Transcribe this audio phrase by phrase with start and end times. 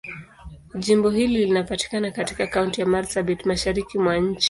[0.79, 4.39] Jimbo hili linapatikana katika Kaunti ya Marsabit, Mashariki mwa nchi.